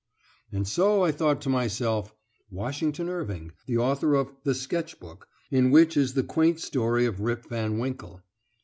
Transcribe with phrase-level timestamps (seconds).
[0.51, 2.15] And so I thought to myself,
[2.49, 7.19] "Washington Irving, the author of 'The Sketch Book,' in which is the quaint story of
[7.19, 8.23] Rip Van Winkle."